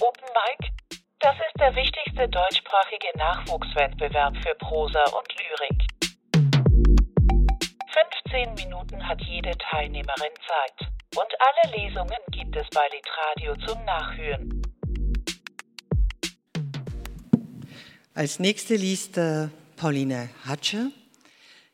Open 0.00 0.26
Mic, 0.34 0.72
das 1.20 1.36
ist 1.36 1.60
der 1.60 1.72
wichtigste 1.76 2.28
deutschsprachige 2.28 3.16
Nachwuchswettbewerb 3.16 4.36
für 4.38 4.54
Prosa 4.56 5.04
und 5.04 5.28
Lyrik. 5.38 5.86
15 8.24 8.54
Minuten 8.54 9.08
hat 9.08 9.20
jede 9.22 9.52
Teilnehmerin 9.56 10.32
Zeit. 10.48 10.90
Und 11.14 11.28
alle 11.38 11.76
Lesungen 11.76 12.18
gibt 12.32 12.56
es 12.56 12.66
bei 12.70 12.82
Litradio 12.92 13.66
zum 13.66 13.84
Nachhören. 13.84 14.62
Als 18.14 18.40
nächste 18.40 18.74
liest 18.74 19.16
äh, 19.16 19.46
Pauline 19.76 20.28
Hatsche, 20.44 20.90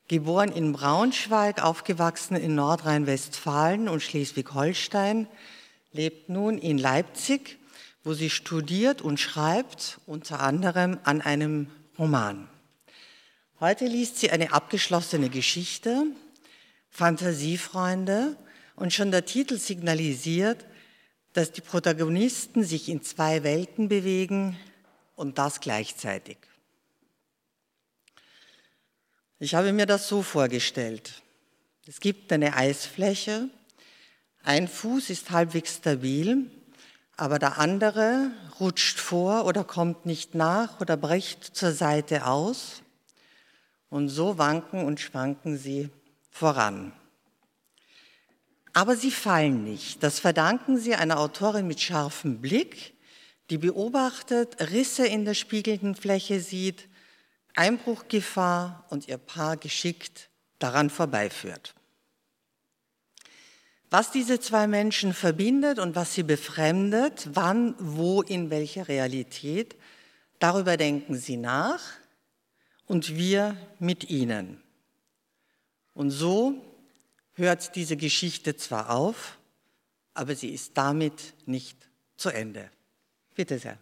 geboren 0.08 0.52
in 0.52 0.72
Braunschweig, 0.72 1.64
aufgewachsen 1.64 2.36
in 2.36 2.54
Nordrhein-Westfalen 2.54 3.88
und 3.88 4.02
Schleswig-Holstein, 4.02 5.26
lebt 5.92 6.28
nun 6.28 6.58
in 6.58 6.76
Leipzig, 6.76 7.59
wo 8.02 8.14
sie 8.14 8.30
studiert 8.30 9.02
und 9.02 9.20
schreibt, 9.20 10.00
unter 10.06 10.40
anderem 10.40 10.98
an 11.04 11.20
einem 11.20 11.68
Roman. 11.98 12.48
Heute 13.60 13.86
liest 13.86 14.18
sie 14.18 14.30
eine 14.30 14.52
abgeschlossene 14.52 15.28
Geschichte, 15.28 16.06
Fantasiefreunde, 16.88 18.36
und 18.74 18.94
schon 18.94 19.10
der 19.10 19.26
Titel 19.26 19.58
signalisiert, 19.58 20.64
dass 21.34 21.52
die 21.52 21.60
Protagonisten 21.60 22.64
sich 22.64 22.88
in 22.88 23.02
zwei 23.02 23.42
Welten 23.42 23.88
bewegen 23.88 24.58
und 25.14 25.36
das 25.36 25.60
gleichzeitig. 25.60 26.38
Ich 29.38 29.54
habe 29.54 29.72
mir 29.72 29.86
das 29.86 30.08
so 30.08 30.22
vorgestellt. 30.22 31.22
Es 31.86 32.00
gibt 32.00 32.32
eine 32.32 32.56
Eisfläche, 32.56 33.50
ein 34.42 34.68
Fuß 34.68 35.10
ist 35.10 35.30
halbwegs 35.30 35.76
stabil, 35.76 36.50
aber 37.20 37.38
der 37.38 37.58
andere 37.58 38.30
rutscht 38.60 38.98
vor 38.98 39.44
oder 39.44 39.62
kommt 39.62 40.06
nicht 40.06 40.34
nach 40.34 40.80
oder 40.80 40.96
bricht 40.96 41.44
zur 41.44 41.72
Seite 41.72 42.26
aus. 42.26 42.82
Und 43.90 44.08
so 44.08 44.38
wanken 44.38 44.84
und 44.84 45.00
schwanken 45.00 45.58
sie 45.58 45.90
voran. 46.30 46.92
Aber 48.72 48.96
sie 48.96 49.10
fallen 49.10 49.64
nicht. 49.64 50.02
Das 50.02 50.20
verdanken 50.20 50.78
sie 50.78 50.94
einer 50.94 51.18
Autorin 51.18 51.66
mit 51.66 51.80
scharfem 51.80 52.40
Blick, 52.40 52.94
die 53.50 53.58
beobachtet, 53.58 54.70
Risse 54.70 55.06
in 55.06 55.24
der 55.24 55.34
spiegelnden 55.34 55.96
Fläche 55.96 56.40
sieht, 56.40 56.88
Einbruchgefahr 57.54 58.86
und 58.90 59.08
ihr 59.08 59.18
Paar 59.18 59.56
geschickt 59.56 60.30
daran 60.60 60.88
vorbeiführt. 60.88 61.74
Was 63.90 64.12
diese 64.12 64.38
zwei 64.38 64.68
Menschen 64.68 65.12
verbindet 65.12 65.80
und 65.80 65.96
was 65.96 66.14
sie 66.14 66.22
befremdet, 66.22 67.28
wann, 67.32 67.74
wo, 67.78 68.22
in 68.22 68.48
welcher 68.48 68.86
Realität, 68.86 69.76
darüber 70.38 70.76
denken 70.76 71.16
sie 71.16 71.36
nach 71.36 71.82
und 72.86 73.16
wir 73.16 73.56
mit 73.80 74.08
ihnen. 74.08 74.62
Und 75.92 76.10
so 76.10 76.54
hört 77.34 77.74
diese 77.74 77.96
Geschichte 77.96 78.56
zwar 78.56 78.90
auf, 78.90 79.38
aber 80.14 80.36
sie 80.36 80.50
ist 80.50 80.76
damit 80.76 81.34
nicht 81.46 81.76
zu 82.16 82.30
Ende. 82.30 82.70
Bitte 83.34 83.58
sehr. 83.58 83.78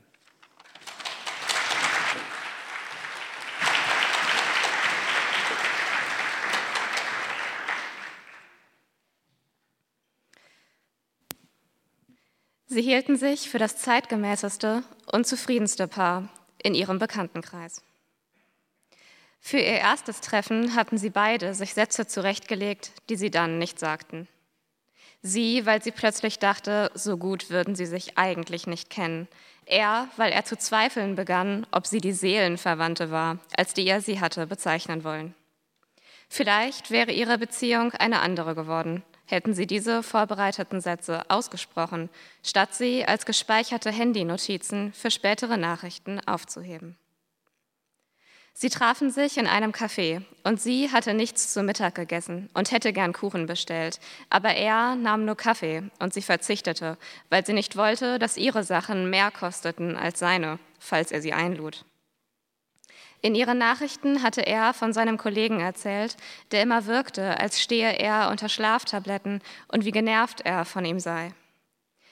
Sie 12.79 12.85
hielten 12.85 13.17
sich 13.17 13.51
für 13.51 13.59
das 13.59 13.77
zeitgemäßeste 13.79 14.85
und 15.11 15.27
zufriedenste 15.27 15.89
Paar 15.89 16.29
in 16.63 16.77
ihrem 16.77 17.01
Bekanntenkreis. 17.01 17.83
Für 19.41 19.57
ihr 19.57 19.81
erstes 19.81 20.21
Treffen 20.21 20.77
hatten 20.77 20.97
sie 20.97 21.11
beide 21.11 21.55
sich 21.55 21.75
Sätze 21.75 22.07
zurechtgelegt, 22.07 22.93
die 23.09 23.17
sie 23.17 23.33
dann 23.33 23.59
nicht 23.59 23.81
sagten. 23.81 24.29
Sie, 25.23 25.67
weil 25.67 25.83
sie 25.83 25.91
plötzlich 25.91 26.39
dachte, 26.39 26.93
so 26.95 27.17
gut 27.17 27.51
würden 27.51 27.75
sie 27.75 27.87
sich 27.87 28.17
eigentlich 28.17 28.69
nicht 28.69 28.91
kennen. 28.91 29.27
Er, 29.67 30.07
weil 30.17 30.31
er 30.31 30.45
zu 30.45 30.57
zweifeln 30.57 31.17
begann, 31.17 31.67
ob 31.73 31.85
sie 31.85 32.01
die 32.01 32.13
Seelenverwandte 32.13 33.11
war, 33.11 33.41
als 33.57 33.75
die 33.75 33.89
er 33.89 34.01
sie 34.01 34.21
hatte 34.21 34.47
bezeichnen 34.47 35.03
wollen. 35.03 35.35
Vielleicht 36.29 36.93
wäre 36.93 37.11
ihre 37.11 37.39
Beziehung 37.39 37.91
eine 37.95 38.21
andere 38.21 38.55
geworden, 38.55 39.03
hätten 39.29 39.55
sie 39.55 39.67
diese 39.67 40.03
vorbereiteten 40.03 40.81
Sätze 40.81 41.23
ausgesprochen, 41.29 42.09
statt 42.43 42.75
sie 42.75 43.05
als 43.05 43.27
gespeicherte 43.27 43.93
Handynotizen 43.93 44.93
für 44.93 45.11
spätere 45.11 45.57
Nachrichten 45.59 46.19
aufzuheben. 46.27 46.97
Sie 48.61 48.71
trafen 48.71 49.13
sich 49.13 49.37
in 49.39 49.47
einem 49.47 49.71
Café 49.71 50.23
und 50.43 50.61
sie 50.61 50.91
hatte 50.91 51.15
nichts 51.15 51.53
zu 51.53 51.63
Mittag 51.63 51.95
gegessen 51.95 52.51
und 52.55 52.73
hätte 52.73 52.93
gern 52.93 53.13
Kuchen 53.13 53.47
bestellt, 53.47 54.01
aber 54.31 54.55
er 54.55 54.97
nahm 54.97 55.25
nur 55.25 55.37
Kaffee 55.37 55.85
und 56.01 56.13
sie 56.13 56.23
verzichtete, 56.23 56.99
weil 57.31 57.47
sie 57.47 57.53
nicht 57.53 57.77
wollte, 57.77 58.19
dass 58.19 58.37
ihre 58.37 58.65
Sachen 58.65 59.11
mehr 59.11 59.31
kosteten 59.31 59.97
als 59.97 60.19
seine, 60.19 60.59
falls 60.81 61.13
er 61.13 61.23
sie 61.23 61.33
einlud. 61.33 61.85
In 63.21 63.35
ihren 63.35 63.59
Nachrichten 63.59 64.23
hatte 64.23 64.43
er 64.43 64.73
von 64.73 64.93
seinem 64.93 65.19
Kollegen 65.19 65.61
erzählt, 65.61 66.17
der 66.53 66.63
immer 66.63 66.87
wirkte, 66.87 67.39
als 67.41 67.61
stehe 67.61 67.99
er 67.99 68.29
unter 68.31 68.49
Schlaftabletten 68.49 69.43
und 69.69 69.85
wie 69.85 69.91
genervt 69.91 70.43
er 70.43 70.65
von 70.65 70.85
ihm 70.85 71.01
sei. 71.01 71.33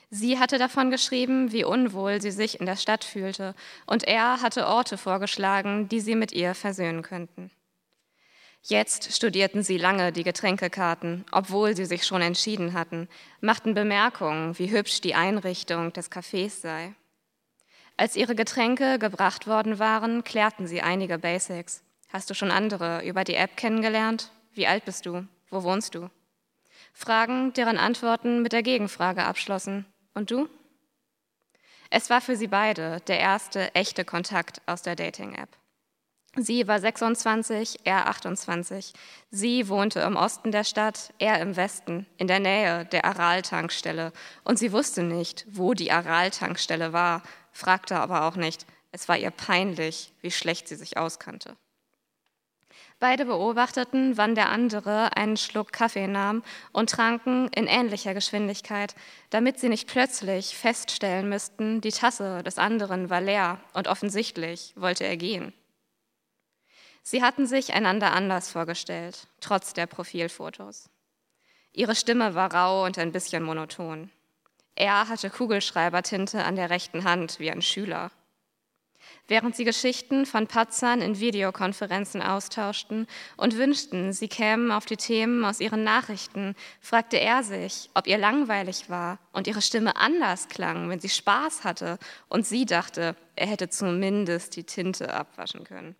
Sie 0.09 0.39
hatte 0.39 0.57
davon 0.57 0.89
geschrieben, 0.89 1.51
wie 1.51 1.63
unwohl 1.63 2.21
sie 2.21 2.31
sich 2.31 2.59
in 2.59 2.65
der 2.65 2.77
Stadt 2.77 3.03
fühlte, 3.03 3.55
und 3.85 4.05
er 4.05 4.41
hatte 4.41 4.67
Orte 4.67 4.97
vorgeschlagen, 4.97 5.89
die 5.89 5.99
sie 5.99 6.15
mit 6.15 6.31
ihr 6.31 6.55
versöhnen 6.55 7.01
könnten. 7.01 7.51
Jetzt 8.63 9.13
studierten 9.15 9.63
sie 9.63 9.77
lange 9.77 10.11
die 10.11 10.23
Getränkekarten, 10.23 11.25
obwohl 11.31 11.75
sie 11.75 11.85
sich 11.85 12.05
schon 12.05 12.21
entschieden 12.21 12.73
hatten, 12.73 13.07
machten 13.39 13.73
Bemerkungen, 13.73 14.57
wie 14.59 14.71
hübsch 14.71 14.99
die 15.01 15.15
Einrichtung 15.15 15.93
des 15.93 16.11
Cafés 16.11 16.61
sei. 16.61 16.93
Als 17.99 18.15
ihre 18.15 18.35
Getränke 18.35 18.99
gebracht 18.99 19.47
worden 19.47 19.79
waren, 19.79 20.23
klärten 20.23 20.67
sie 20.67 20.83
einige 20.83 21.17
Basics. 21.17 21.83
Hast 22.09 22.29
du 22.29 22.35
schon 22.35 22.51
andere 22.51 23.03
über 23.03 23.23
die 23.23 23.33
App 23.33 23.57
kennengelernt? 23.57 24.31
Wie 24.53 24.67
alt 24.67 24.85
bist 24.85 25.07
du? 25.07 25.27
Wo 25.49 25.63
wohnst 25.63 25.95
du? 25.95 26.09
Fragen, 26.93 27.53
deren 27.53 27.79
Antworten 27.79 28.43
mit 28.43 28.53
der 28.53 28.61
Gegenfrage 28.61 29.23
abschlossen. 29.23 29.85
Und 30.13 30.29
du? 30.29 30.47
Es 31.89 32.11
war 32.11 32.21
für 32.21 32.35
sie 32.35 32.47
beide 32.47 32.99
der 33.07 33.19
erste 33.19 33.73
echte 33.73 34.05
Kontakt 34.05 34.61
aus 34.67 34.83
der 34.83 34.95
Dating-App. 34.95 35.49
Sie 36.35 36.67
war 36.67 36.79
26, 36.79 37.79
er 37.83 38.07
28. 38.07 38.93
Sie 39.31 39.69
wohnte 39.69 40.01
im 40.01 40.15
Osten 40.15 40.51
der 40.51 40.63
Stadt, 40.63 41.11
er 41.17 41.41
im 41.41 41.55
Westen, 41.55 42.05
in 42.17 42.27
der 42.27 42.39
Nähe 42.39 42.85
der 42.85 43.05
Aral-Tankstelle. 43.05 44.11
Und 44.43 44.59
sie 44.59 44.71
wusste 44.71 45.01
nicht, 45.01 45.47
wo 45.49 45.73
die 45.73 45.91
Aral-Tankstelle 45.91 46.93
war, 46.93 47.23
fragte 47.57 47.97
aber 47.97 48.23
auch 48.23 48.35
nicht. 48.35 48.65
Es 48.91 49.09
war 49.09 49.17
ihr 49.17 49.31
peinlich, 49.31 50.13
wie 50.21 50.31
schlecht 50.31 50.67
sie 50.67 50.75
sich 50.75 50.97
auskannte. 50.97 51.57
Beide 52.99 53.25
beobachteten, 53.25 54.17
wann 54.17 54.33
der 54.33 54.49
andere 54.49 55.15
einen 55.15 55.37
Schluck 55.37 55.71
Kaffee 55.71 56.07
nahm 56.07 56.43
und 56.71 56.89
tranken 56.89 57.47
in 57.49 57.67
ähnlicher 57.67 58.15
Geschwindigkeit, 58.15 58.95
damit 59.29 59.59
sie 59.59 59.69
nicht 59.69 59.87
plötzlich 59.87 60.57
feststellen 60.57 61.29
müssten, 61.29 61.79
die 61.81 61.91
Tasse 61.91 62.41
des 62.41 62.57
anderen 62.57 63.09
war 63.09 63.21
leer 63.21 63.59
und 63.73 63.87
offensichtlich 63.87 64.73
wollte 64.75 65.03
er 65.03 65.17
gehen. 65.17 65.53
Sie 67.03 67.21
hatten 67.21 67.45
sich 67.45 67.73
einander 67.73 68.13
anders 68.13 68.49
vorgestellt, 68.49 69.27
trotz 69.41 69.73
der 69.73 69.85
Profilfotos. 69.85 70.89
Ihre 71.71 71.95
Stimme 71.95 72.33
war 72.33 72.51
rau 72.51 72.85
und 72.85 72.97
ein 72.97 73.11
bisschen 73.11 73.43
monoton. 73.43 74.09
Er 74.79 75.09
hatte 75.09 75.31
Kugelschreibertinte 75.31 76.43
an 76.43 76.55
der 76.55 76.69
rechten 76.69 77.03
Hand 77.03 77.39
wie 77.39 77.49
ein 77.49 77.63
Schüler. 77.63 78.11
Während 79.27 79.55
sie 79.55 79.63
Geschichten 79.65 80.27
von 80.27 80.45
Patzern 80.45 81.01
in 81.01 81.19
Videokonferenzen 81.19 82.21
austauschten 82.21 83.07
und 83.37 83.57
wünschten, 83.57 84.13
sie 84.13 84.27
kämen 84.27 84.71
auf 84.71 84.85
die 84.85 84.95
Themen 84.95 85.43
aus 85.45 85.61
ihren 85.61 85.83
Nachrichten, 85.83 86.53
fragte 86.79 87.19
er 87.19 87.41
sich, 87.41 87.89
ob 87.95 88.05
ihr 88.05 88.19
langweilig 88.19 88.87
war 88.87 89.17
und 89.31 89.47
ihre 89.47 89.63
Stimme 89.63 89.95
anders 89.95 90.47
klang, 90.47 90.91
wenn 90.91 90.99
sie 90.99 91.09
Spaß 91.09 91.63
hatte, 91.63 91.97
und 92.29 92.45
sie 92.45 92.67
dachte, 92.67 93.15
er 93.35 93.47
hätte 93.47 93.69
zumindest 93.69 94.55
die 94.55 94.63
Tinte 94.63 95.11
abwaschen 95.11 95.63
können. 95.63 95.95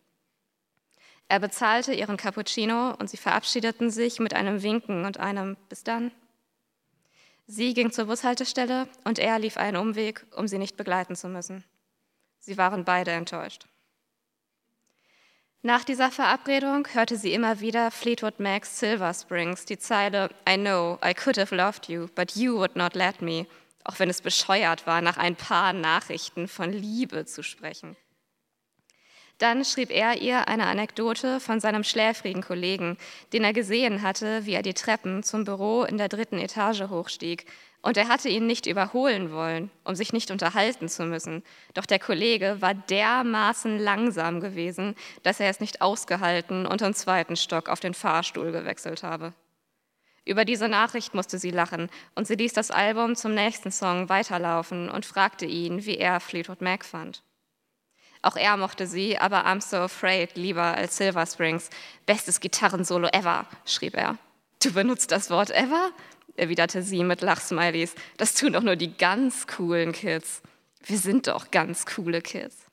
Er 1.27 1.39
bezahlte 1.39 1.95
ihren 1.95 2.15
Cappuccino 2.15 2.91
und 2.99 3.09
sie 3.09 3.17
verabschiedeten 3.17 3.89
sich 3.89 4.19
mit 4.19 4.35
einem 4.35 4.61
Winken 4.61 5.03
und 5.05 5.19
einem 5.19 5.57
Bis 5.67 5.83
dann. 5.83 6.11
Sie 7.47 7.73
ging 7.73 7.91
zur 7.91 8.05
Bushaltestelle 8.05 8.89
und 9.05 9.19
er 9.19 9.39
lief 9.39 9.55
einen 9.55 9.77
Umweg, 9.77 10.25
um 10.35 10.49
sie 10.49 10.57
nicht 10.57 10.75
begleiten 10.75 11.15
zu 11.15 11.29
müssen. 11.29 11.63
Sie 12.39 12.57
waren 12.57 12.83
beide 12.83 13.11
enttäuscht. 13.11 13.65
Nach 15.61 15.83
dieser 15.83 16.11
Verabredung 16.11 16.87
hörte 16.93 17.17
sie 17.17 17.33
immer 17.33 17.61
wieder 17.61 17.89
Fleetwood 17.89 18.39
Macs 18.39 18.79
Silver 18.79 19.13
Springs 19.13 19.65
die 19.65 19.79
Zeile 19.79 20.29
I 20.47 20.55
know 20.55 20.99
I 21.03 21.13
could 21.13 21.37
have 21.37 21.55
loved 21.55 21.87
you, 21.87 22.07
but 22.15 22.35
you 22.35 22.57
would 22.57 22.75
not 22.75 22.95
let 22.95 23.21
me, 23.21 23.47
auch 23.85 23.97
wenn 23.97 24.09
es 24.09 24.21
bescheuert 24.21 24.85
war, 24.85 25.01
nach 25.01 25.17
ein 25.17 25.35
paar 25.35 25.73
Nachrichten 25.73 26.47
von 26.47 26.71
Liebe 26.71 27.25
zu 27.25 27.43
sprechen. 27.43 27.95
Dann 29.37 29.63
schrieb 29.63 29.91
er 29.91 30.19
ihr 30.19 30.47
eine 30.47 30.65
Anekdote 30.65 31.39
von 31.39 31.59
seinem 31.59 31.83
schläfrigen 31.83 32.41
Kollegen, 32.41 32.97
den 33.33 33.43
er 33.43 33.53
gesehen 33.53 34.01
hatte, 34.01 34.45
wie 34.45 34.53
er 34.53 34.63
die 34.63 34.73
Treppen 34.73 35.21
zum 35.21 35.43
Büro 35.43 35.83
in 35.83 35.97
der 35.99 36.09
dritten 36.09 36.39
Etage 36.39 36.89
hochstieg. 36.89 37.45
Und 37.83 37.97
er 37.97 38.07
hatte 38.07 38.29
ihn 38.29 38.47
nicht 38.47 38.65
überholen 38.65 39.31
wollen, 39.31 39.69
um 39.83 39.93
sich 39.93 40.11
nicht 40.11 40.31
unterhalten 40.31 40.89
zu 40.89 41.03
müssen. 41.03 41.43
Doch 41.75 41.85
der 41.85 41.99
Kollege 41.99 42.57
war 42.59 42.73
dermaßen 42.73 43.77
langsam 43.77 44.41
gewesen, 44.41 44.95
dass 45.21 45.39
er 45.39 45.49
es 45.49 45.59
nicht 45.59 45.81
ausgehalten 45.81 46.65
und 46.65 46.81
im 46.81 46.95
zweiten 46.95 47.35
Stock 47.35 47.69
auf 47.69 47.79
den 47.79 47.93
Fahrstuhl 47.93 48.51
gewechselt 48.51 49.03
habe. 49.03 49.33
Über 50.25 50.43
diese 50.43 50.67
Nachricht 50.67 51.13
musste 51.13 51.37
sie 51.37 51.51
lachen 51.51 51.89
und 52.15 52.27
sie 52.27 52.35
ließ 52.35 52.53
das 52.53 52.71
Album 52.71 53.15
zum 53.15 53.35
nächsten 53.35 53.71
Song 53.71 54.09
weiterlaufen 54.09 54.89
und 54.89 55.05
fragte 55.05 55.45
ihn, 55.45 55.85
wie 55.85 55.97
er 55.97 56.19
Fleetwood 56.19 56.61
Mac 56.61 56.83
fand. 56.83 57.23
Auch 58.27 58.35
er 58.35 58.57
mochte 58.57 58.87
sie, 58.87 59.17
aber 59.17 59.45
I'm 59.45 59.61
So 59.61 59.77
Afraid 59.77 60.35
lieber 60.35 60.75
als 60.75 60.97
Silver 60.97 61.25
Springs. 61.25 61.69
Bestes 62.05 62.41
Gitarrensolo 62.41 63.07
ever, 63.13 63.45
schrieb 63.65 63.95
er. 63.95 64.17
Du 64.61 64.73
benutzt 64.73 65.13
das 65.13 65.29
Wort 65.29 65.49
ever? 65.51 65.91
erwiderte 66.35 66.83
sie 66.83 67.05
mit 67.05 67.21
Lachsmilies. 67.21 67.95
Das 68.17 68.33
tun 68.33 68.51
doch 68.51 68.63
nur 68.63 68.75
die 68.75 68.91
ganz 68.97 69.47
coolen 69.47 69.93
Kids. 69.93 70.41
Wir 70.83 70.97
sind 70.97 71.27
doch 71.27 71.51
ganz 71.51 71.85
coole 71.85 72.21
Kids. 72.21 72.65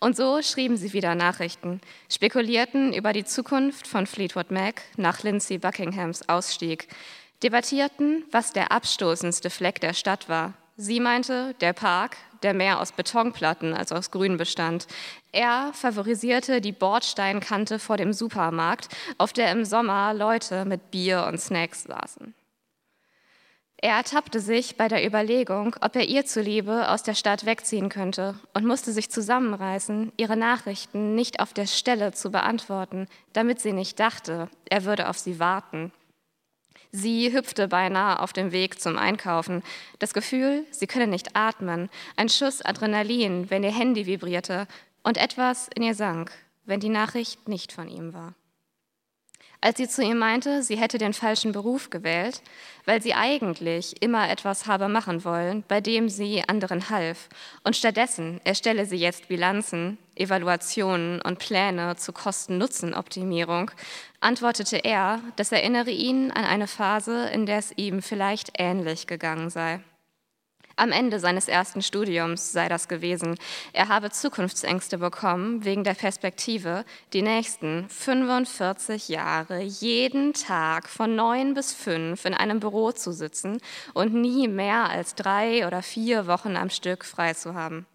Und 0.00 0.16
so 0.16 0.40
schrieben 0.40 0.78
sie 0.78 0.94
wieder 0.94 1.14
Nachrichten, 1.14 1.82
spekulierten 2.10 2.94
über 2.94 3.12
die 3.12 3.24
Zukunft 3.24 3.86
von 3.86 4.06
Fleetwood 4.06 4.50
Mac 4.50 4.80
nach 4.96 5.22
Lindsay 5.22 5.58
Buckinghams 5.58 6.26
Ausstieg, 6.30 6.88
debattierten, 7.42 8.24
was 8.30 8.54
der 8.54 8.72
abstoßendste 8.72 9.50
Fleck 9.50 9.82
der 9.82 9.92
Stadt 9.92 10.30
war. 10.30 10.54
Sie 10.78 11.00
meinte, 11.00 11.54
der 11.60 11.74
Park, 11.74 12.16
der 12.42 12.54
mehr 12.54 12.80
aus 12.80 12.92
Betonplatten 12.92 13.74
als 13.74 13.92
aus 13.92 14.10
Grün 14.10 14.36
bestand. 14.36 14.86
Er 15.32 15.70
favorisierte 15.72 16.60
die 16.60 16.72
Bordsteinkante 16.72 17.78
vor 17.78 17.96
dem 17.96 18.12
Supermarkt, 18.12 18.88
auf 19.18 19.32
der 19.32 19.50
im 19.52 19.64
Sommer 19.64 20.14
Leute 20.14 20.64
mit 20.64 20.90
Bier 20.90 21.26
und 21.26 21.40
Snacks 21.40 21.84
saßen. 21.84 22.34
Er 23.84 23.96
ertappte 23.96 24.38
sich 24.38 24.76
bei 24.76 24.86
der 24.86 25.04
Überlegung, 25.04 25.74
ob 25.80 25.96
er 25.96 26.04
ihr 26.04 26.24
zuliebe 26.24 26.88
aus 26.88 27.02
der 27.02 27.14
Stadt 27.14 27.44
wegziehen 27.46 27.88
könnte 27.88 28.36
und 28.54 28.64
musste 28.64 28.92
sich 28.92 29.10
zusammenreißen, 29.10 30.12
ihre 30.16 30.36
Nachrichten 30.36 31.16
nicht 31.16 31.40
auf 31.40 31.52
der 31.52 31.66
Stelle 31.66 32.12
zu 32.12 32.30
beantworten, 32.30 33.08
damit 33.32 33.60
sie 33.60 33.72
nicht 33.72 33.98
dachte, 33.98 34.48
er 34.70 34.84
würde 34.84 35.08
auf 35.08 35.18
sie 35.18 35.40
warten. 35.40 35.90
Sie 36.94 37.32
hüpfte 37.32 37.68
beinahe 37.68 38.20
auf 38.20 38.34
dem 38.34 38.52
Weg 38.52 38.78
zum 38.78 38.98
Einkaufen. 38.98 39.62
Das 39.98 40.12
Gefühl, 40.12 40.66
sie 40.70 40.86
könne 40.86 41.06
nicht 41.06 41.34
atmen, 41.34 41.88
ein 42.16 42.28
Schuss 42.28 42.60
Adrenalin, 42.60 43.48
wenn 43.48 43.64
ihr 43.64 43.74
Handy 43.74 44.06
vibrierte 44.06 44.68
und 45.02 45.16
etwas 45.16 45.68
in 45.74 45.82
ihr 45.82 45.94
sank, 45.94 46.30
wenn 46.66 46.80
die 46.80 46.90
Nachricht 46.90 47.48
nicht 47.48 47.72
von 47.72 47.88
ihm 47.88 48.12
war. 48.12 48.34
Als 49.64 49.76
sie 49.78 49.86
zu 49.86 50.02
ihm 50.02 50.18
meinte, 50.18 50.64
sie 50.64 50.76
hätte 50.76 50.98
den 50.98 51.12
falschen 51.12 51.52
Beruf 51.52 51.88
gewählt, 51.88 52.42
weil 52.84 53.00
sie 53.00 53.14
eigentlich 53.14 54.02
immer 54.02 54.28
etwas 54.28 54.66
habe 54.66 54.88
machen 54.88 55.24
wollen, 55.24 55.62
bei 55.68 55.80
dem 55.80 56.08
sie 56.08 56.42
anderen 56.48 56.90
half, 56.90 57.28
und 57.62 57.76
stattdessen 57.76 58.40
erstelle 58.42 58.86
sie 58.86 58.96
jetzt 58.96 59.28
Bilanzen, 59.28 59.98
Evaluationen 60.16 61.22
und 61.22 61.38
Pläne 61.38 61.94
zur 61.94 62.12
Kosten-Nutzen-Optimierung, 62.12 63.70
antwortete 64.18 64.78
er, 64.78 65.20
das 65.36 65.52
erinnere 65.52 65.90
ihn 65.90 66.32
an 66.32 66.44
eine 66.44 66.66
Phase, 66.66 67.28
in 67.28 67.46
der 67.46 67.58
es 67.58 67.72
ihm 67.76 68.02
vielleicht 68.02 68.54
ähnlich 68.58 69.06
gegangen 69.06 69.48
sei. 69.48 69.78
Am 70.82 70.90
Ende 70.90 71.20
seines 71.20 71.46
ersten 71.46 71.80
Studiums 71.80 72.50
sei 72.50 72.68
das 72.68 72.88
gewesen. 72.88 73.38
Er 73.72 73.86
habe 73.86 74.10
Zukunftsängste 74.10 74.98
bekommen 74.98 75.64
wegen 75.64 75.84
der 75.84 75.94
Perspektive, 75.94 76.84
die 77.12 77.22
nächsten 77.22 77.88
45 77.88 79.08
Jahre 79.08 79.62
jeden 79.62 80.32
Tag 80.32 80.88
von 80.88 81.14
neun 81.14 81.54
bis 81.54 81.72
fünf 81.72 82.24
in 82.24 82.34
einem 82.34 82.58
Büro 82.58 82.90
zu 82.90 83.12
sitzen 83.12 83.60
und 83.94 84.12
nie 84.12 84.48
mehr 84.48 84.90
als 84.90 85.14
drei 85.14 85.68
oder 85.68 85.82
vier 85.82 86.26
Wochen 86.26 86.56
am 86.56 86.68
Stück 86.68 87.04
frei 87.04 87.32
zu 87.34 87.54
haben. 87.54 87.86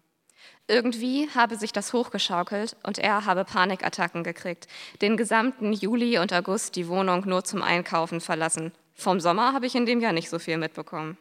Irgendwie 0.66 1.28
habe 1.34 1.56
sich 1.56 1.74
das 1.74 1.92
hochgeschaukelt 1.92 2.74
und 2.84 2.96
er 2.96 3.26
habe 3.26 3.44
Panikattacken 3.44 4.24
gekriegt. 4.24 4.66
Den 5.02 5.18
gesamten 5.18 5.74
Juli 5.74 6.18
und 6.18 6.32
August 6.32 6.74
die 6.74 6.88
Wohnung 6.88 7.28
nur 7.28 7.44
zum 7.44 7.60
Einkaufen 7.60 8.22
verlassen. 8.22 8.72
Vom 8.94 9.20
Sommer 9.20 9.52
habe 9.52 9.66
ich 9.66 9.74
in 9.74 9.84
dem 9.84 10.00
Jahr 10.00 10.14
nicht 10.14 10.30
so 10.30 10.38
viel 10.38 10.56
mitbekommen. 10.56 11.18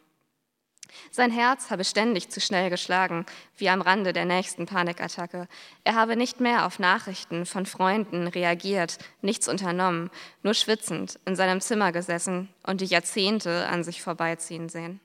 Sein 1.12 1.32
Herz 1.32 1.70
habe 1.70 1.84
ständig 1.84 2.30
zu 2.30 2.40
schnell 2.40 2.70
geschlagen, 2.70 3.26
wie 3.58 3.70
am 3.70 3.82
Rande 3.82 4.14
der 4.14 4.26
nächsten 4.26 4.66
Panikattacke. 4.66 5.48
Er 5.84 5.96
habe 5.96 6.16
nicht 6.16 6.40
mehr 6.40 6.66
auf 6.66 6.80
Nachrichten 6.80 7.46
von 7.46 7.66
Freunden 7.66 8.28
reagiert, 8.28 8.98
nichts 9.22 9.48
unternommen, 9.48 10.10
nur 10.44 10.54
schwitzend 10.54 11.20
in 11.26 11.36
seinem 11.36 11.62
Zimmer 11.62 11.92
gesessen 11.92 12.50
und 12.64 12.82
die 12.82 12.86
Jahrzehnte 12.86 13.68
an 13.68 13.84
sich 13.84 14.02
vorbeiziehen 14.02 14.70
sehen. 14.70 15.00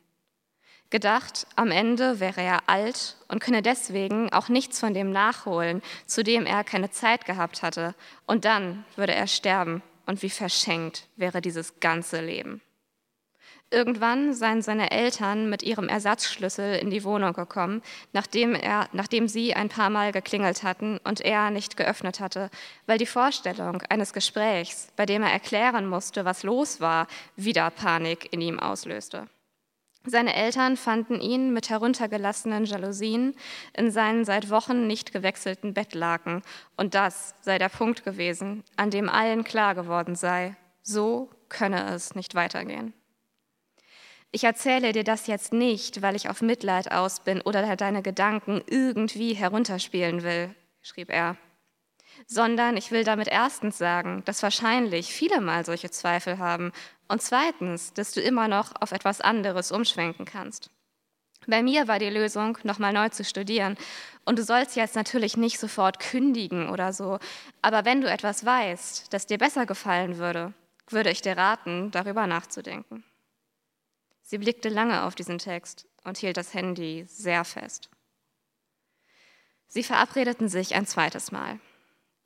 Gedacht, 0.92 1.46
am 1.56 1.70
Ende 1.70 2.20
wäre 2.20 2.42
er 2.42 2.68
alt 2.68 3.16
und 3.28 3.40
könne 3.40 3.62
deswegen 3.62 4.30
auch 4.30 4.50
nichts 4.50 4.78
von 4.78 4.92
dem 4.92 5.10
nachholen, 5.10 5.80
zu 6.04 6.22
dem 6.22 6.44
er 6.44 6.64
keine 6.64 6.90
Zeit 6.90 7.24
gehabt 7.24 7.62
hatte, 7.62 7.94
und 8.26 8.44
dann 8.44 8.84
würde 8.94 9.14
er 9.14 9.26
sterben, 9.26 9.82
und 10.04 10.20
wie 10.20 10.28
verschenkt 10.28 11.08
wäre 11.16 11.40
dieses 11.40 11.80
ganze 11.80 12.20
Leben. 12.20 12.60
Irgendwann 13.72 14.34
seien 14.34 14.60
seine 14.60 14.90
Eltern 14.90 15.48
mit 15.48 15.62
ihrem 15.62 15.88
Ersatzschlüssel 15.88 16.74
in 16.74 16.90
die 16.90 17.04
Wohnung 17.04 17.32
gekommen, 17.32 17.80
nachdem, 18.12 18.54
er, 18.54 18.90
nachdem 18.92 19.28
sie 19.28 19.54
ein 19.54 19.70
paar 19.70 19.88
Mal 19.88 20.12
geklingelt 20.12 20.62
hatten 20.62 21.00
und 21.04 21.22
er 21.22 21.50
nicht 21.50 21.78
geöffnet 21.78 22.20
hatte, 22.20 22.50
weil 22.84 22.98
die 22.98 23.06
Vorstellung 23.06 23.80
eines 23.88 24.12
Gesprächs, 24.12 24.88
bei 24.94 25.06
dem 25.06 25.22
er 25.22 25.32
erklären 25.32 25.86
musste, 25.86 26.26
was 26.26 26.42
los 26.42 26.82
war, 26.82 27.06
wieder 27.34 27.70
Panik 27.70 28.30
in 28.30 28.42
ihm 28.42 28.60
auslöste. 28.60 29.26
Seine 30.04 30.34
Eltern 30.34 30.76
fanden 30.76 31.18
ihn 31.18 31.54
mit 31.54 31.70
heruntergelassenen 31.70 32.66
Jalousien 32.66 33.34
in 33.72 33.90
seinen 33.90 34.26
seit 34.26 34.50
Wochen 34.50 34.86
nicht 34.86 35.14
gewechselten 35.14 35.72
Bettlaken, 35.72 36.42
und 36.76 36.94
das 36.94 37.34
sei 37.40 37.56
der 37.56 37.70
Punkt 37.70 38.04
gewesen, 38.04 38.64
an 38.76 38.90
dem 38.90 39.08
allen 39.08 39.44
klar 39.44 39.74
geworden 39.74 40.14
sei, 40.14 40.56
so 40.82 41.30
könne 41.48 41.88
es 41.94 42.14
nicht 42.14 42.34
weitergehen. 42.34 42.92
Ich 44.34 44.44
erzähle 44.44 44.92
dir 44.92 45.04
das 45.04 45.26
jetzt 45.26 45.52
nicht, 45.52 46.00
weil 46.00 46.16
ich 46.16 46.30
auf 46.30 46.40
Mitleid 46.40 46.90
aus 46.90 47.20
bin 47.20 47.42
oder 47.42 47.76
deine 47.76 48.00
Gedanken 48.02 48.62
irgendwie 48.66 49.34
herunterspielen 49.34 50.22
will, 50.22 50.54
schrieb 50.80 51.10
er, 51.10 51.36
sondern 52.26 52.78
ich 52.78 52.90
will 52.90 53.04
damit 53.04 53.28
erstens 53.28 53.76
sagen, 53.76 54.22
dass 54.24 54.42
wahrscheinlich 54.42 55.12
viele 55.12 55.42
mal 55.42 55.66
solche 55.66 55.90
Zweifel 55.90 56.38
haben 56.38 56.72
und 57.08 57.20
zweitens, 57.20 57.92
dass 57.92 58.12
du 58.12 58.22
immer 58.22 58.48
noch 58.48 58.72
auf 58.80 58.92
etwas 58.92 59.20
anderes 59.20 59.70
umschwenken 59.70 60.24
kannst. 60.24 60.70
Bei 61.46 61.62
mir 61.62 61.86
war 61.86 61.98
die 61.98 62.08
Lösung, 62.08 62.56
nochmal 62.62 62.94
neu 62.94 63.10
zu 63.10 63.24
studieren. 63.24 63.76
Und 64.24 64.38
du 64.38 64.44
sollst 64.44 64.76
jetzt 64.76 64.94
natürlich 64.94 65.36
nicht 65.36 65.58
sofort 65.58 65.98
kündigen 65.98 66.70
oder 66.70 66.92
so. 66.92 67.18
Aber 67.62 67.84
wenn 67.84 68.00
du 68.00 68.08
etwas 68.08 68.46
weißt, 68.46 69.12
das 69.12 69.26
dir 69.26 69.38
besser 69.38 69.66
gefallen 69.66 70.18
würde, 70.18 70.54
würde 70.88 71.10
ich 71.10 71.20
dir 71.20 71.36
raten, 71.36 71.90
darüber 71.90 72.28
nachzudenken. 72.28 73.04
Sie 74.32 74.38
blickte 74.38 74.70
lange 74.70 75.02
auf 75.02 75.14
diesen 75.14 75.36
Text 75.36 75.86
und 76.04 76.16
hielt 76.16 76.38
das 76.38 76.54
Handy 76.54 77.04
sehr 77.06 77.44
fest. 77.44 77.90
Sie 79.68 79.82
verabredeten 79.82 80.48
sich 80.48 80.74
ein 80.74 80.86
zweites 80.86 81.32
Mal. 81.32 81.60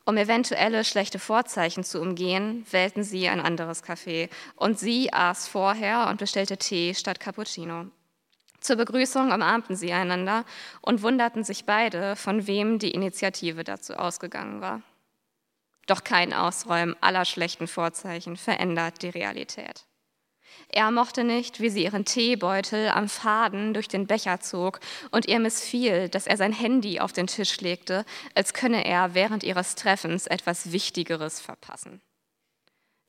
Um 0.04 0.16
eventuelle 0.16 0.84
schlechte 0.84 1.18
Vorzeichen 1.18 1.82
zu 1.82 2.00
umgehen, 2.00 2.64
wählten 2.70 3.02
sie 3.02 3.26
ein 3.26 3.40
anderes 3.40 3.82
Café 3.82 4.30
und 4.54 4.78
sie 4.78 5.12
aß 5.12 5.48
vorher 5.48 6.06
und 6.06 6.18
bestellte 6.18 6.58
Tee 6.58 6.94
statt 6.94 7.18
Cappuccino. 7.18 7.86
Zur 8.60 8.76
Begrüßung 8.76 9.32
umarmten 9.32 9.75
sie 9.75 9.92
einander 9.92 10.44
und 10.82 11.02
wunderten 11.02 11.42
sich 11.42 11.64
beide, 11.64 12.14
von 12.14 12.46
wem 12.46 12.78
die 12.78 12.92
Initiative 12.92 13.64
dazu 13.64 13.94
ausgegangen 13.94 14.60
war. 14.60 14.80
Doch 15.88 16.04
kein 16.04 16.32
Ausräumen 16.32 16.94
aller 17.00 17.25
schlechten 17.25 17.66
Vorzeichen 17.66 18.36
verändert 18.36 19.02
die 19.02 19.08
Realität. 19.08 19.86
Er 20.68 20.90
mochte 20.90 21.24
nicht, 21.24 21.60
wie 21.60 21.70
sie 21.70 21.84
ihren 21.84 22.04
Teebeutel 22.04 22.88
am 22.88 23.08
Faden 23.08 23.72
durch 23.72 23.88
den 23.88 24.06
Becher 24.06 24.40
zog, 24.40 24.80
und 25.10 25.26
ihr 25.26 25.38
missfiel, 25.38 26.08
dass 26.08 26.26
er 26.26 26.36
sein 26.36 26.52
Handy 26.52 27.00
auf 27.00 27.12
den 27.12 27.26
Tisch 27.26 27.60
legte, 27.60 28.04
als 28.34 28.52
könne 28.52 28.84
er 28.84 29.14
während 29.14 29.44
ihres 29.44 29.74
Treffens 29.74 30.26
etwas 30.26 30.72
Wichtigeres 30.72 31.40
verpassen. 31.40 32.00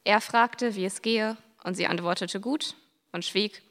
Er 0.03 0.22
fragte, 0.22 0.75
wie 0.75 0.86
es 0.86 1.01
gehe, 1.01 1.36
und 1.63 1.75
sie 1.75 1.88
antwortete 1.88 2.39
gut 2.39 2.75
und 3.12 3.25
schwieg, 3.25 3.62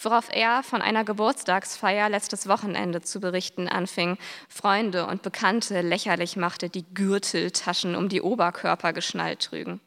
worauf 0.00 0.28
er 0.30 0.62
von 0.62 0.82
einer 0.82 1.04
Geburtstagsfeier 1.04 2.08
letztes 2.08 2.46
Wochenende 2.46 3.00
zu 3.02 3.20
berichten 3.20 3.68
anfing, 3.68 4.18
Freunde 4.48 5.06
und 5.06 5.22
Bekannte 5.22 5.80
lächerlich 5.80 6.36
machte, 6.36 6.68
die 6.68 6.84
Gürteltaschen 6.94 7.96
um 7.96 8.08
die 8.08 8.22
Oberkörper 8.22 8.92
geschnallt 8.92 9.40
trügen. 9.40 9.80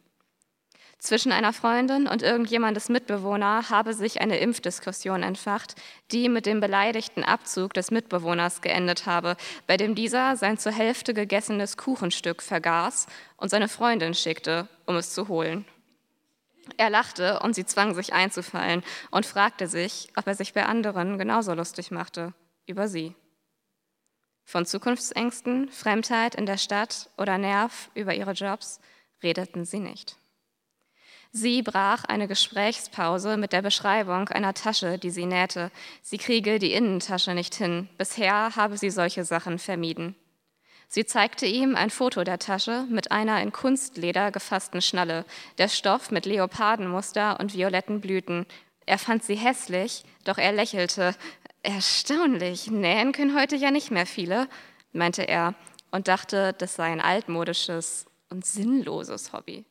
Zwischen 1.03 1.33
einer 1.33 1.51
Freundin 1.51 2.07
und 2.07 2.21
irgendjemandes 2.21 2.87
Mitbewohner 2.87 3.69
habe 3.69 3.93
sich 3.93 4.21
eine 4.21 4.37
Impfdiskussion 4.37 5.21
entfacht, 5.21 5.75
die 6.13 6.29
mit 6.29 6.45
dem 6.45 6.61
beleidigten 6.61 7.25
Abzug 7.25 7.73
des 7.73 7.91
Mitbewohners 7.91 8.61
geendet 8.61 9.05
habe, 9.05 9.35
bei 9.67 9.75
dem 9.75 9.95
dieser 9.95 10.37
sein 10.37 10.57
zur 10.57 10.71
Hälfte 10.71 11.13
gegessenes 11.13 11.75
Kuchenstück 11.75 12.41
vergaß 12.41 13.07
und 13.35 13.49
seine 13.49 13.67
Freundin 13.67 14.13
schickte, 14.13 14.69
um 14.85 14.95
es 14.95 15.13
zu 15.13 15.27
holen. 15.27 15.65
Er 16.77 16.89
lachte 16.89 17.41
und 17.41 17.53
sie 17.53 17.65
zwang 17.65 17.93
sich 17.95 18.13
einzufallen 18.13 18.81
und 19.11 19.25
fragte 19.25 19.67
sich, 19.67 20.07
ob 20.15 20.25
er 20.25 20.35
sich 20.35 20.53
bei 20.53 20.65
anderen 20.65 21.17
genauso 21.17 21.53
lustig 21.53 21.91
machte 21.91 22.33
über 22.65 22.87
sie. 22.87 23.13
Von 24.45 24.65
Zukunftsängsten, 24.65 25.69
Fremdheit 25.69 26.33
in 26.35 26.45
der 26.45 26.57
Stadt 26.57 27.09
oder 27.17 27.37
Nerv 27.37 27.91
über 27.93 28.13
ihre 28.13 28.31
Jobs 28.31 28.79
redeten 29.21 29.65
sie 29.65 29.79
nicht. 29.79 30.15
Sie 31.35 31.63
brach 31.63 32.03
eine 32.03 32.27
Gesprächspause 32.27 33.37
mit 33.37 33.53
der 33.53 33.63
Beschreibung 33.63 34.29
einer 34.29 34.53
Tasche, 34.53 34.99
die 34.99 35.09
sie 35.09 35.25
nähte. 35.25 35.71
Sie 36.03 36.19
kriege 36.19 36.59
die 36.59 36.73
Innentasche 36.73 37.33
nicht 37.33 37.55
hin. 37.55 37.89
Bisher 37.97 38.55
habe 38.55 38.77
sie 38.77 38.91
solche 38.91 39.25
Sachen 39.25 39.57
vermieden. 39.57 40.15
Sie 40.87 41.07
zeigte 41.07 41.47
ihm 41.47 41.75
ein 41.75 41.89
Foto 41.89 42.23
der 42.23 42.37
Tasche 42.37 42.85
mit 42.87 43.11
einer 43.11 43.41
in 43.41 43.51
Kunstleder 43.51 44.29
gefassten 44.29 44.79
Schnalle, 44.79 45.25
der 45.57 45.69
Stoff 45.69 46.11
mit 46.11 46.27
Leopardenmuster 46.27 47.39
und 47.39 47.55
violetten 47.55 47.99
Blüten. 47.99 48.45
Er 48.85 48.99
fand 48.99 49.23
sie 49.23 49.35
hässlich, 49.35 50.03
doch 50.25 50.37
er 50.37 50.51
lächelte. 50.51 51.15
Erstaunlich, 51.63 52.69
nähen 52.69 53.11
können 53.11 53.35
heute 53.35 53.55
ja 53.55 53.71
nicht 53.71 53.89
mehr 53.89 54.05
viele, 54.05 54.47
meinte 54.91 55.27
er 55.27 55.55
und 55.89 56.07
dachte, 56.07 56.53
das 56.53 56.75
sei 56.75 56.91
ein 56.91 57.01
altmodisches 57.01 58.05
und 58.29 58.45
sinnloses 58.45 59.33
Hobby. 59.33 59.65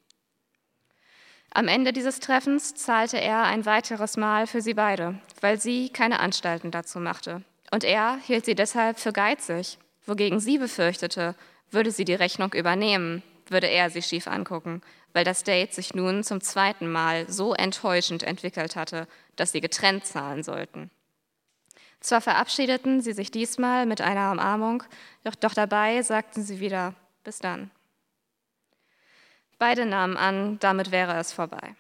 Am 1.55 1.69
Ende 1.69 1.93
dieses 1.93 2.19
Treffens 2.19 2.75
zahlte 2.75 3.21
er 3.21 3.43
ein 3.43 3.67
weiteres 3.67 4.17
Mal 4.17 4.47
für 4.47 4.63
sie 4.63 4.73
beide, 4.73 5.19
weil 5.43 5.61
sie 5.61 5.91
keine 5.91 6.21
Anstalten 6.21 6.71
dazu 6.71 6.99
machte. 6.99 7.43
Und 7.71 7.85
er 7.85 8.19
hielt 8.25 8.47
sie 8.47 8.55
deshalb 8.55 8.99
für 8.99 9.13
geizig, 9.13 9.79
wogegen 10.07 10.41
sie 10.41 10.57
befürchtete, 10.57 11.35
würde 11.71 11.91
sie 11.91 12.07
die 12.07 12.15
Rechnung 12.15 12.55
übernehmen, 12.55 13.23
würde 13.49 13.67
er 13.67 13.91
sie 13.91 14.01
schief 14.01 14.29
angucken, 14.29 14.81
weil 15.13 15.25
das 15.25 15.45
Date 15.45 15.75
sich 15.75 15.95
nun 15.95 16.25
zum 16.25 16.41
zweiten 16.41 16.91
Mal 16.91 17.31
so 17.31 17.53
enttäuschend 17.53 18.23
entwickelt 18.23 18.75
hatte, 18.75 19.07
dass 19.37 19.53
sie 19.53 19.61
getrennt 19.61 20.07
zahlen 20.07 20.43
sollten. 20.43 20.91
Zwar 22.01 22.23
verabschiedeten 22.23 23.03
sie 23.03 23.13
sich 23.13 23.31
diesmal 23.31 23.85
mit 23.85 24.01
einer 24.01 24.33
Umarmung, 24.33 24.85
doch, 25.23 25.35
doch 25.35 25.53
dabei 25.53 26.01
sagten 26.03 26.43
sie 26.43 26.61
wieder, 26.61 26.95
bis 27.25 27.41
dann. 27.41 27.71
Beide 29.63 29.87
nahmen 29.87 30.17
an, 30.17 30.59
damit 30.59 30.91
wäre 30.91 31.17
es 31.21 31.33
vorbei. 31.33 31.77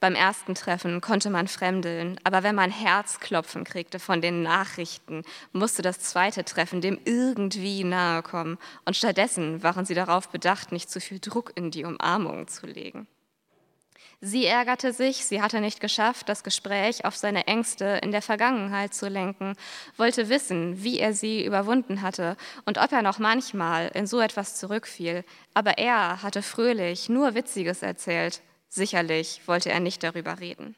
Beim 0.00 0.14
ersten 0.14 0.54
Treffen 0.54 1.02
konnte 1.02 1.28
man 1.28 1.48
fremdeln, 1.48 2.18
aber 2.24 2.42
wenn 2.42 2.54
man 2.54 2.70
Herzklopfen 2.70 3.64
kriegte 3.64 3.98
von 3.98 4.22
den 4.22 4.42
Nachrichten, 4.42 5.24
musste 5.52 5.82
das 5.82 5.98
zweite 5.98 6.46
Treffen 6.46 6.80
dem 6.80 6.98
irgendwie 7.04 7.84
nahe 7.84 8.22
kommen. 8.22 8.56
Und 8.86 8.96
stattdessen 8.96 9.62
waren 9.62 9.84
sie 9.84 9.92
darauf 9.92 10.30
bedacht, 10.30 10.72
nicht 10.72 10.88
zu 10.88 10.98
viel 10.98 11.18
Druck 11.18 11.52
in 11.56 11.70
die 11.70 11.84
Umarmung 11.84 12.48
zu 12.48 12.66
legen. 12.66 13.06
Sie 14.22 14.44
ärgerte 14.44 14.92
sich, 14.92 15.24
sie 15.24 15.40
hatte 15.40 15.62
nicht 15.62 15.80
geschafft, 15.80 16.28
das 16.28 16.44
Gespräch 16.44 17.06
auf 17.06 17.16
seine 17.16 17.46
Ängste 17.46 18.00
in 18.02 18.12
der 18.12 18.20
Vergangenheit 18.20 18.92
zu 18.92 19.08
lenken, 19.08 19.54
wollte 19.96 20.28
wissen, 20.28 20.82
wie 20.84 20.98
er 20.98 21.14
sie 21.14 21.42
überwunden 21.42 22.02
hatte 22.02 22.36
und 22.66 22.76
ob 22.76 22.92
er 22.92 23.00
noch 23.00 23.18
manchmal 23.18 23.88
in 23.94 24.06
so 24.06 24.20
etwas 24.20 24.56
zurückfiel. 24.56 25.24
Aber 25.54 25.78
er 25.78 26.22
hatte 26.22 26.42
fröhlich 26.42 27.08
nur 27.08 27.34
Witziges 27.34 27.82
erzählt. 27.82 28.42
Sicherlich 28.68 29.40
wollte 29.46 29.70
er 29.70 29.80
nicht 29.80 30.02
darüber 30.02 30.38
reden. 30.38 30.76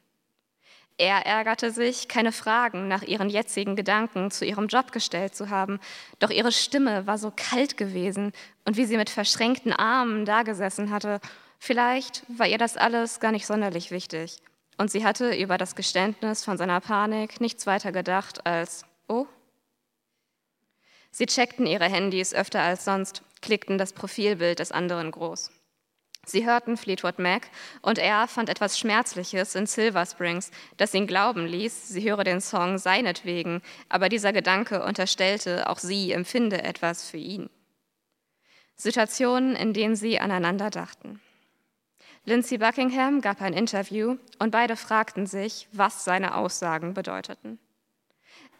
Er 0.97 1.27
ärgerte 1.27 1.73
sich, 1.73 2.07
keine 2.07 2.31
Fragen 2.31 2.87
nach 2.87 3.03
ihren 3.03 3.29
jetzigen 3.29 3.75
Gedanken 3.75 4.31
zu 4.31 4.45
ihrem 4.45 4.69
Job 4.69 4.93
gestellt 4.93 5.35
zu 5.35 5.51
haben, 5.51 5.81
doch 6.21 6.31
ihre 6.31 6.53
Stimme 6.53 7.09
war 7.09 7.19
so 7.19 7.33
kalt 7.35 7.77
gewesen 7.77 8.31
und 8.67 8.77
wie 8.77 8.85
sie 8.85 8.97
mit 8.97 9.11
verschränkten 9.11 9.73
Armen 9.73 10.27
dagesessen 10.27 10.93
hatte 10.93 11.21
Vielleicht 11.65 12.25
war 12.27 12.49
ihr 12.49 12.59
das 12.59 12.77
alles 12.77 13.21
gar 13.21 13.31
nicht 13.31 13.47
sonderlich 13.47 13.93
wichtig 13.93 14.39
und 14.79 14.91
sie 14.91 15.05
hatte 15.05 15.33
über 15.37 15.59
das 15.59 15.77
Geständnis 15.77 16.43
von 16.43 16.59
seiner 16.59 16.81
Panik 16.81 17.41
nichts 17.41 17.69
weiter 17.69 17.93
gedacht 17.93 18.45
als, 18.45 18.85
oh. 19.07 19.27
Sie 21.13 21.27
checkten 21.27 21.65
ihre 21.65 21.85
Handys 21.85 22.35
öfter 22.35 22.61
als 22.61 22.85
sonst, 22.85 23.23
klickten 23.43 23.79
das 23.79 23.93
Profilbild 23.93 24.59
des 24.59 24.73
anderen 24.73 25.13
groß. 25.13 25.53
Sie 26.27 26.45
hörten 26.45 26.77
Fleetwood 26.77 27.21
Mac 27.21 27.49
und 27.81 27.99
er 27.99 28.27
fand 28.27 28.49
etwas 28.49 28.77
Schmerzliches 28.77 29.55
in 29.55 29.67
Silver 29.67 30.05
Springs, 30.05 30.51
das 30.79 30.95
ihn 30.95 31.07
glauben 31.07 31.47
ließ, 31.47 31.91
sie 31.91 32.11
höre 32.11 32.25
den 32.25 32.41
Song 32.41 32.77
seinetwegen, 32.77 33.63
aber 33.89 34.09
dieser 34.09 34.33
Gedanke 34.33 34.83
unterstellte, 34.83 35.71
auch 35.71 35.79
sie 35.79 36.11
empfinde 36.11 36.61
etwas 36.65 37.09
für 37.09 37.19
ihn. 37.19 37.51
Situationen, 38.75 39.55
in 39.55 39.73
denen 39.73 39.95
sie 39.95 40.19
aneinander 40.19 40.69
dachten. 40.69 41.21
Lindsay 42.25 42.59
Buckingham 42.59 43.21
gab 43.21 43.41
ein 43.41 43.53
Interview 43.53 44.17
und 44.39 44.53
beide 44.53 44.77
fragten 44.77 45.27
sich, 45.27 45.69
was 45.73 46.05
seine 46.05 46.37
Aussagen 46.37 46.95
bedeuteten. 46.95 47.59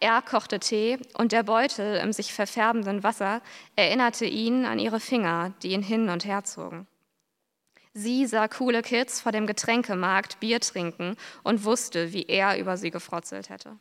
Er 0.01 0.21
kochte 0.21 0.59
Tee 0.59 0.97
und 1.13 1.31
der 1.31 1.43
Beutel 1.43 1.95
im 1.95 2.11
sich 2.11 2.33
verfärbenden 2.33 3.03
Wasser 3.03 3.41
erinnerte 3.77 4.25
ihn 4.25 4.65
an 4.65 4.79
ihre 4.79 4.99
Finger, 4.99 5.53
die 5.63 5.69
ihn 5.69 5.81
hin 5.81 6.09
und 6.09 6.25
her 6.25 6.43
zogen. 6.43 6.87
Sie 7.93 8.25
sah 8.25 8.49
coole 8.49 8.81
Kids 8.81 9.21
vor 9.21 9.31
dem 9.31 9.47
Getränkemarkt 9.47 10.41
Bier 10.41 10.59
trinken 10.59 11.15
und 11.43 11.63
wusste, 11.63 12.11
wie 12.11 12.23
er 12.23 12.59
über 12.59 12.75
sie 12.75 12.91
gefrotzelt 12.91 13.49
hätte. 13.49 13.79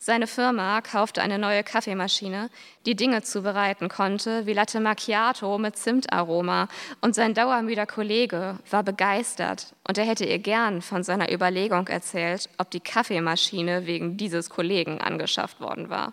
Seine 0.00 0.28
Firma 0.28 0.80
kaufte 0.80 1.22
eine 1.22 1.40
neue 1.40 1.64
Kaffeemaschine, 1.64 2.50
die 2.86 2.94
Dinge 2.94 3.22
zubereiten 3.22 3.88
konnte, 3.88 4.46
wie 4.46 4.52
Latte 4.52 4.78
Macchiato 4.78 5.58
mit 5.58 5.76
Zimtaroma. 5.76 6.68
Und 7.00 7.16
sein 7.16 7.34
dauermüder 7.34 7.84
Kollege 7.84 8.60
war 8.70 8.84
begeistert 8.84 9.74
und 9.86 9.98
er 9.98 10.04
hätte 10.04 10.24
ihr 10.24 10.38
gern 10.38 10.82
von 10.82 11.02
seiner 11.02 11.32
Überlegung 11.32 11.88
erzählt, 11.88 12.48
ob 12.58 12.70
die 12.70 12.80
Kaffeemaschine 12.80 13.86
wegen 13.86 14.16
dieses 14.16 14.50
Kollegen 14.50 15.00
angeschafft 15.00 15.60
worden 15.60 15.90
war. 15.90 16.12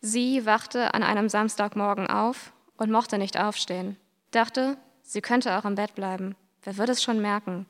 Sie 0.00 0.46
wachte 0.46 0.94
an 0.94 1.02
einem 1.02 1.28
Samstagmorgen 1.28 2.06
auf 2.06 2.52
und 2.78 2.90
mochte 2.90 3.18
nicht 3.18 3.38
aufstehen, 3.38 3.98
dachte, 4.30 4.78
sie 5.02 5.20
könnte 5.20 5.58
auch 5.58 5.66
im 5.66 5.74
Bett 5.74 5.94
bleiben. 5.94 6.34
Wer 6.62 6.78
würde 6.78 6.92
es 6.92 7.02
schon 7.02 7.20
merken? 7.20 7.66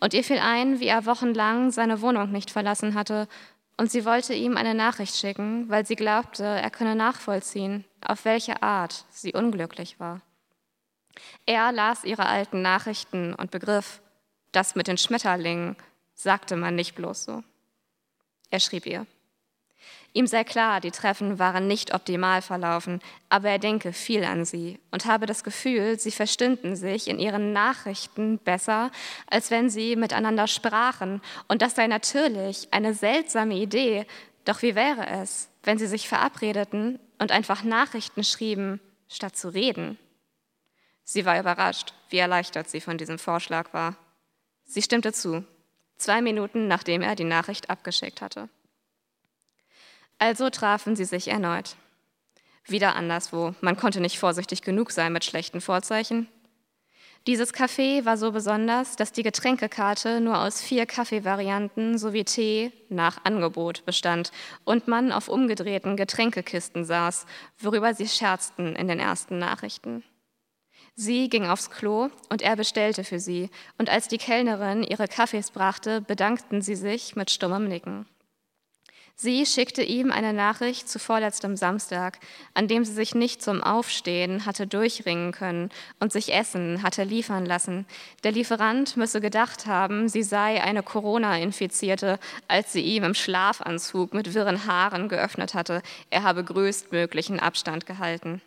Und 0.00 0.12
ihr 0.14 0.24
fiel 0.24 0.38
ein, 0.38 0.80
wie 0.80 0.88
er 0.88 1.06
wochenlang 1.06 1.70
seine 1.70 2.02
Wohnung 2.02 2.32
nicht 2.32 2.50
verlassen 2.50 2.94
hatte 2.94 3.28
und 3.76 3.90
sie 3.90 4.04
wollte 4.04 4.34
ihm 4.34 4.56
eine 4.56 4.74
Nachricht 4.74 5.16
schicken, 5.16 5.68
weil 5.68 5.86
sie 5.86 5.96
glaubte, 5.96 6.44
er 6.44 6.70
könne 6.70 6.94
nachvollziehen, 6.94 7.84
auf 8.00 8.24
welche 8.24 8.62
Art 8.62 9.04
sie 9.10 9.34
unglücklich 9.34 10.00
war. 10.00 10.22
Er 11.44 11.72
las 11.72 12.04
ihre 12.04 12.26
alten 12.26 12.62
Nachrichten 12.62 13.34
und 13.34 13.50
begriff, 13.50 14.00
das 14.52 14.74
mit 14.74 14.86
den 14.86 14.98
Schmetterlingen 14.98 15.76
sagte 16.14 16.56
man 16.56 16.74
nicht 16.74 16.94
bloß 16.94 17.24
so. 17.24 17.42
Er 18.50 18.60
schrieb 18.60 18.86
ihr, 18.86 19.06
Ihm 20.16 20.26
sei 20.26 20.44
klar, 20.44 20.80
die 20.80 20.92
Treffen 20.92 21.38
waren 21.38 21.66
nicht 21.66 21.92
optimal 21.92 22.40
verlaufen, 22.40 23.02
aber 23.28 23.50
er 23.50 23.58
denke 23.58 23.92
viel 23.92 24.24
an 24.24 24.46
sie 24.46 24.80
und 24.90 25.04
habe 25.04 25.26
das 25.26 25.44
Gefühl, 25.44 26.00
sie 26.00 26.10
verstünden 26.10 26.74
sich 26.74 27.08
in 27.08 27.18
ihren 27.18 27.52
Nachrichten 27.52 28.38
besser, 28.38 28.90
als 29.26 29.50
wenn 29.50 29.68
sie 29.68 29.94
miteinander 29.94 30.46
sprachen. 30.46 31.20
Und 31.48 31.60
das 31.60 31.74
sei 31.74 31.86
natürlich 31.86 32.68
eine 32.70 32.94
seltsame 32.94 33.56
Idee, 33.56 34.06
doch 34.46 34.62
wie 34.62 34.74
wäre 34.74 35.06
es, 35.06 35.50
wenn 35.64 35.76
sie 35.76 35.86
sich 35.86 36.08
verabredeten 36.08 36.98
und 37.18 37.30
einfach 37.30 37.62
Nachrichten 37.62 38.24
schrieben, 38.24 38.80
statt 39.08 39.36
zu 39.36 39.50
reden? 39.50 39.98
Sie 41.04 41.26
war 41.26 41.38
überrascht, 41.38 41.92
wie 42.08 42.16
erleichtert 42.16 42.70
sie 42.70 42.80
von 42.80 42.96
diesem 42.96 43.18
Vorschlag 43.18 43.74
war. 43.74 43.96
Sie 44.64 44.80
stimmte 44.80 45.12
zu, 45.12 45.44
zwei 45.98 46.22
Minuten 46.22 46.68
nachdem 46.68 47.02
er 47.02 47.16
die 47.16 47.24
Nachricht 47.24 47.68
abgeschickt 47.68 48.22
hatte. 48.22 48.48
Also 50.18 50.50
trafen 50.50 50.96
sie 50.96 51.04
sich 51.04 51.28
erneut. 51.28 51.76
Wieder 52.66 52.96
anderswo. 52.96 53.54
Man 53.60 53.76
konnte 53.76 54.00
nicht 54.00 54.18
vorsichtig 54.18 54.62
genug 54.62 54.90
sein 54.90 55.12
mit 55.12 55.24
schlechten 55.24 55.60
Vorzeichen. 55.60 56.28
Dieses 57.26 57.52
Café 57.52 58.04
war 58.04 58.16
so 58.16 58.30
besonders, 58.30 58.94
dass 58.94 59.10
die 59.10 59.24
Getränkekarte 59.24 60.20
nur 60.20 60.38
aus 60.38 60.60
vier 60.60 60.86
Kaffeevarianten 60.86 61.98
sowie 61.98 62.24
Tee 62.24 62.72
nach 62.88 63.24
Angebot 63.24 63.84
bestand 63.84 64.30
und 64.64 64.86
man 64.86 65.10
auf 65.10 65.26
umgedrehten 65.28 65.96
Getränkekisten 65.96 66.84
saß, 66.84 67.26
worüber 67.58 67.94
sie 67.94 68.06
scherzten 68.06 68.76
in 68.76 68.86
den 68.86 69.00
ersten 69.00 69.38
Nachrichten. 69.38 70.04
Sie 70.94 71.28
ging 71.28 71.46
aufs 71.46 71.70
Klo 71.70 72.10
und 72.30 72.42
er 72.42 72.54
bestellte 72.54 73.02
für 73.02 73.18
sie, 73.18 73.50
und 73.76 73.90
als 73.90 74.06
die 74.06 74.18
Kellnerin 74.18 74.84
ihre 74.84 75.08
Kaffees 75.08 75.50
brachte, 75.50 76.00
bedankten 76.00 76.62
sie 76.62 76.76
sich 76.76 77.16
mit 77.16 77.32
stummem 77.32 77.66
Nicken. 77.66 78.06
Sie 79.18 79.46
schickte 79.46 79.82
ihm 79.82 80.12
eine 80.12 80.34
Nachricht 80.34 80.90
zu 80.90 80.98
vorletztem 80.98 81.56
Samstag, 81.56 82.18
an 82.52 82.68
dem 82.68 82.84
sie 82.84 82.92
sich 82.92 83.14
nicht 83.14 83.42
zum 83.42 83.62
Aufstehen 83.62 84.44
hatte 84.44 84.66
durchringen 84.66 85.32
können 85.32 85.70
und 86.00 86.12
sich 86.12 86.34
Essen 86.34 86.82
hatte 86.82 87.02
liefern 87.02 87.46
lassen. 87.46 87.86
Der 88.24 88.32
Lieferant 88.32 88.98
müsse 88.98 89.22
gedacht 89.22 89.64
haben, 89.64 90.10
sie 90.10 90.22
sei 90.22 90.62
eine 90.62 90.82
Corona-Infizierte, 90.82 92.18
als 92.46 92.74
sie 92.74 92.82
ihm 92.82 93.04
im 93.04 93.14
Schlafanzug 93.14 94.12
mit 94.12 94.34
wirren 94.34 94.66
Haaren 94.66 95.08
geöffnet 95.08 95.54
hatte. 95.54 95.80
Er 96.10 96.22
habe 96.22 96.44
größtmöglichen 96.44 97.40
Abstand 97.40 97.86
gehalten. 97.86 98.42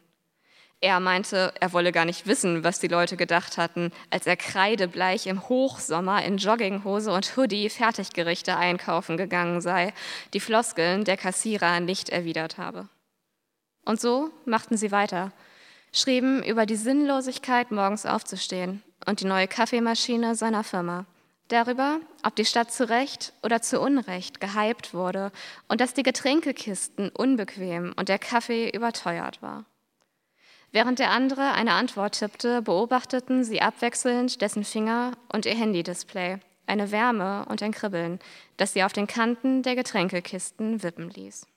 Er 0.81 1.01
meinte, 1.01 1.53
er 1.59 1.73
wolle 1.73 1.91
gar 1.91 2.05
nicht 2.05 2.25
wissen, 2.25 2.63
was 2.63 2.79
die 2.79 2.87
Leute 2.87 3.17
gedacht 3.17 3.57
hatten, 3.57 3.91
als 4.11 4.25
er 4.25 4.37
kreidebleich 4.37 5.27
im 5.27 5.49
Hochsommer 5.49 6.23
in 6.23 6.37
Jogginghose 6.37 7.11
und 7.11 7.35
Hoodie 7.35 7.69
Fertiggerichte 7.69 8.55
einkaufen 8.55 9.17
gegangen 9.17 9.59
sei, 9.59 9.93
die 10.33 10.39
Floskeln 10.39 11.03
der 11.03 11.17
Kassierer 11.17 11.81
nicht 11.81 12.09
erwidert 12.09 12.57
habe. 12.57 12.87
Und 13.83 13.99
so 13.99 14.31
machten 14.45 14.77
sie 14.77 14.91
weiter, 14.91 15.33
schrieben 15.91 16.43
über 16.43 16.65
die 16.65 16.77
Sinnlosigkeit, 16.77 17.71
morgens 17.71 18.05
aufzustehen 18.05 18.81
und 19.05 19.19
die 19.19 19.25
neue 19.25 19.49
Kaffeemaschine 19.49 20.35
seiner 20.35 20.63
Firma, 20.63 21.05
darüber, 21.49 21.99
ob 22.23 22.37
die 22.37 22.45
Stadt 22.45 22.71
zu 22.71 22.87
Recht 22.87 23.33
oder 23.43 23.61
zu 23.61 23.81
Unrecht 23.81 24.39
gehypt 24.39 24.93
wurde 24.93 25.33
und 25.67 25.81
dass 25.81 25.93
die 25.93 26.03
Getränkekisten 26.03 27.09
unbequem 27.09 27.93
und 27.97 28.07
der 28.07 28.19
Kaffee 28.19 28.69
überteuert 28.69 29.41
war. 29.41 29.65
Während 30.71 30.99
der 30.99 31.11
andere 31.11 31.53
eine 31.53 31.73
Antwort 31.73 32.19
tippte, 32.19 32.61
beobachteten 32.61 33.43
sie 33.43 33.61
abwechselnd 33.61 34.41
dessen 34.41 34.63
Finger 34.63 35.13
und 35.33 35.45
ihr 35.45 35.55
Handy-Display, 35.55 36.37
eine 36.67 36.91
Wärme 36.91 37.45
und 37.49 37.63
ein 37.63 37.71
Kribbeln, 37.71 38.19
das 38.57 38.73
sie 38.73 38.83
auf 38.83 38.93
den 38.93 39.07
Kanten 39.07 39.63
der 39.63 39.75
Getränkekisten 39.75 40.83
wippen 40.83 41.09
ließ. 41.09 41.47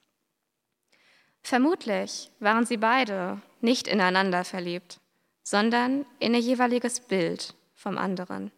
Vermutlich 1.42 2.30
waren 2.40 2.64
sie 2.64 2.78
beide 2.78 3.40
nicht 3.60 3.86
ineinander 3.86 4.44
verliebt, 4.44 5.00
sondern 5.42 6.06
in 6.18 6.34
ihr 6.34 6.40
jeweiliges 6.40 7.00
Bild 7.00 7.54
vom 7.74 7.98
anderen. 7.98 8.52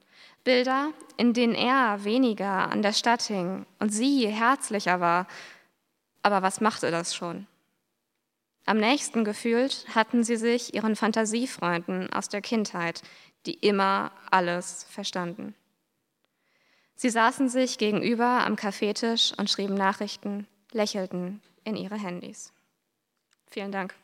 Bilder, 0.44 0.90
in 1.16 1.32
denen 1.32 1.54
er 1.54 2.04
weniger 2.04 2.70
an 2.70 2.82
der 2.82 2.92
Stadt 2.92 3.23
hing 3.23 3.64
und 3.80 3.88
sie 3.88 4.28
herzlicher 4.28 5.00
war. 5.00 5.26
Aber 6.23 6.42
was 6.42 6.61
machte 6.61 6.90
das 6.90 7.14
schon? 7.14 7.46
Am 8.66 8.78
nächsten 8.78 9.25
gefühlt 9.25 9.87
hatten 9.94 10.25
sie 10.25 10.37
sich 10.37 10.75
ihren 10.75 10.97
Fantasiefreunden 10.97 12.11
aus 12.12 12.28
der 12.28 12.40
Kindheit, 12.40 13.02
die 13.47 13.54
immer 13.54 14.11
alles 14.30 14.85
verstanden. 14.85 15.54
Sie 16.94 17.11
saßen 17.11 17.49
sich 17.49 17.76
gegenüber 17.76 18.47
am 18.47 18.56
Kaffeetisch 18.56 19.33
und 19.37 19.50
schrieben 19.50 19.75
Nachrichten, 19.75 20.47
lächelten 20.73 21.42
in 21.64 21.76
ihre 21.76 21.97
Handys. 21.97 22.52
Vielen 23.50 23.73
Dank. 23.73 23.94